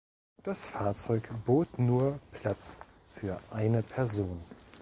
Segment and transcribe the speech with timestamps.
[0.41, 2.75] Das Fahrzeug bot nur Platz
[3.13, 4.43] für eine Person.